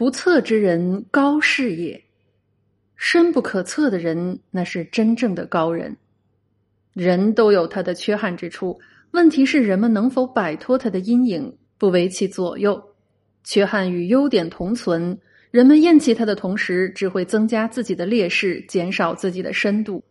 [0.00, 2.02] 不测之人高士也。
[2.96, 5.94] 深不可测的人，那是真正的高人。
[6.94, 12.82] 人都有他的缺憾之处，问题是人们能否摆脱他的阴影，不为其左右。
[13.44, 15.18] 缺憾与优点同存，
[15.50, 20.02] 人们厌弃他的同时，只会增加自己的劣势，减少自己的深度。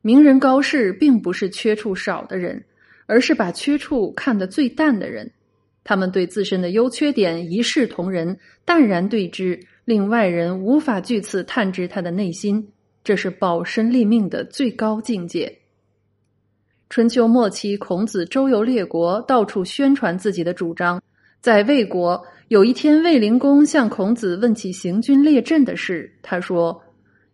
[0.00, 2.64] 名人高士并不是缺处少的人，
[3.04, 5.30] 而是把缺处看得最淡的人。
[5.84, 12.72] 他们对自身的优缺点一视同仁，淡然对之，令外人无法据此探知他的内心。
[13.04, 15.58] 这是保身立命的最高境界。
[16.88, 21.02] 春秋末期，孔子周游列国，到处宣传自己的主张。
[21.40, 26.82] 在魏国，有一天，卫灵公向孔子问起行军列阵的事，他说。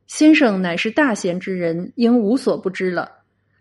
[0.08, 3.08] 先生乃是大贤之人，应无所不知了，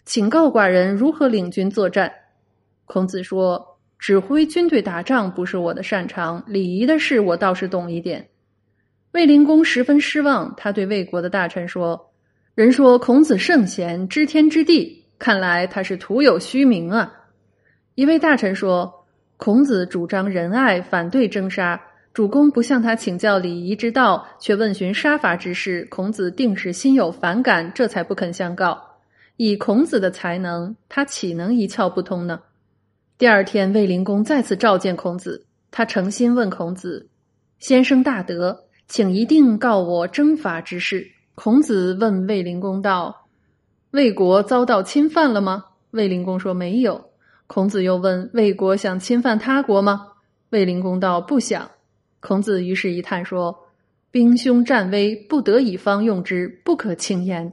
[0.03, 2.11] 请告寡人如何领军作战。
[2.85, 3.63] 孔子说
[3.99, 8.29] ：“指挥军队打仗不是我的擅长，礼仪的事我倒是懂一点。”
[9.11, 12.11] 卫灵公十分失望，他对魏国的大臣说
[12.55, 17.13] ：“人说孔子圣贤，知天知地，看来他是徒有虚名啊。”
[17.95, 19.05] 一位大臣说
[19.37, 21.79] ：“孔子主张仁爱，反对征杀。”
[22.11, 28.81] 主公不向他请教礼仪之道，却问询杀伐之事，孔子定是心有反感，这才不肯相告。
[29.37, 32.41] 以孔子的才能，他岂能一窍不通呢？
[33.19, 37.09] 第二天，卫灵公再次召见孔子，他诚心问孔子
[37.59, 43.27] ：“先生大德，请一定告我征伐之事。”孔子问卫灵公道
[43.91, 47.09] ：“魏国遭到侵犯了吗？”卫灵公说：“没有。”
[47.45, 50.13] 孔子又问：“魏国想侵犯他国吗？”
[50.51, 51.69] 卫灵公道：“不想。”
[52.21, 53.53] 孔子于是一叹说
[54.11, 57.51] ：“兵凶战危，不得已方用之，不可轻言。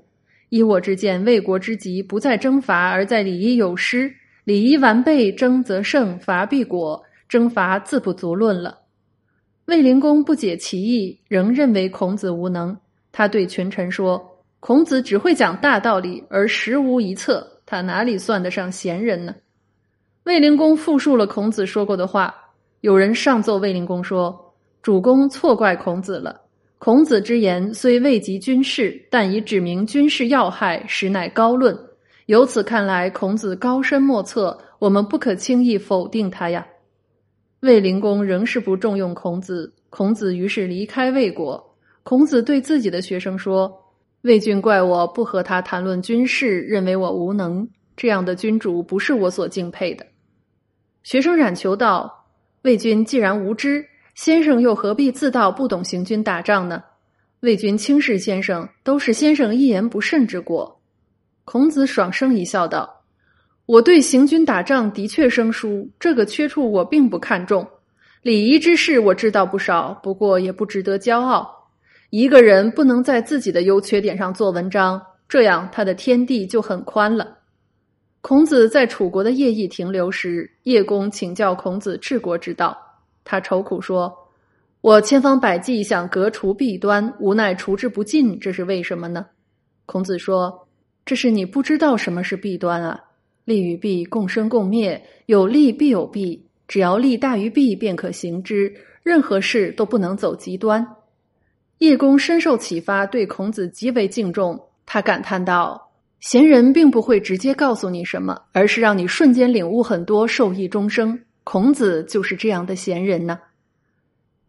[0.48, 4.14] 以我之见，魏国之急不在征伐，而在礼仪有失。
[4.46, 7.02] 礼仪完备，征则胜，伐必果。
[7.28, 8.78] 征伐自不足论了。”
[9.66, 12.78] 卫灵公不解其意，仍认为孔子无能。
[13.10, 19.34] 他对群臣说：“孔子只会讲大道理，而实无一策，他哪里算得上贤人呢？”
[20.22, 22.32] 卫灵公复述了孔子说过的话。
[22.82, 24.54] 有人上奏卫灵公说。
[24.80, 26.40] 主公错怪孔子了。
[26.78, 31.76] 孔子之言虽未及军事，但已指明军事要害，实乃高论。
[32.26, 36.66] 由此看来，孔子高深莫测，我们不可轻易否定他呀。
[37.60, 41.76] 卫灵公仍是不重用孔子，孔子于是离开魏国。
[42.02, 43.72] 孔子对自己的学生说
[44.22, 50.04] ：“魏君怪我不和他谈论军事，认为我无能，这样的君主不是我所敬佩的。”
[51.04, 52.26] 学生冉求道
[52.62, 56.82] ：“魏君既然无知。”先生又何必自道不懂行军打仗呢？
[57.40, 60.75] 魏君轻视先生，都是先生一言不慎之过。
[61.46, 63.04] 孔子爽声一笑，道
[63.66, 67.64] ：“我对行军打仗的确生疏，这个缺处我并不看重。
[68.22, 71.48] 礼仪之事我知道不少，不过也不值得骄傲。
[72.10, 77.38] 一个人不能在自己的优缺点上做文章，这样他的天地就很宽了。”
[78.22, 82.76] 孔子在楚国的业邑停留时，叶公请教孔子治国之道。
[83.22, 84.12] 他愁苦说
[84.82, 89.24] ：“我千方百计想革除弊端，无奈除之不尽，这是为什么呢？”
[89.86, 90.65] 孔子说
[91.06, 93.00] ：“这是你不知道什么是弊端啊！
[93.44, 98.74] 利与弊共生共灭，有利必有弊，只要利大于弊，便可行之。
[99.04, 100.84] 任何事都不能走极端。”
[101.78, 104.60] 叶公深受启发，对孔子极为敬重。
[104.84, 113.38] 他感叹道：“贤人并不会直接告诉你什么，而是让你瞬间领悟很多，受益终生。”孔子就是这样的贤人呢。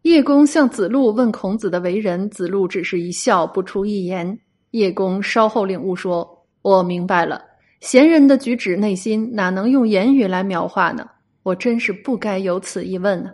[0.02, 4.40] 叶公向子路问孔子的为人，子路只是一笑，不出一言。
[4.72, 6.28] 叶公稍后领悟说
[6.68, 7.42] ：“我明白了，
[7.80, 11.08] 闲人的举止内心哪能用言语来描画呢？
[11.42, 13.30] 我真是不该有此一问呢。”